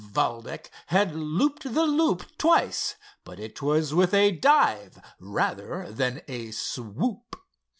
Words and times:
Valdec 0.15 0.71
had 0.87 1.13
looped 1.15 1.61
the 1.75 1.85
loop 1.85 2.23
twice, 2.39 2.95
but 3.23 3.39
it 3.39 3.61
was 3.61 3.93
with 3.93 4.15
a 4.15 4.31
dive, 4.31 4.99
rather 5.19 5.91
than 5.91 6.23
a 6.27 6.49
swoop. 6.49 7.35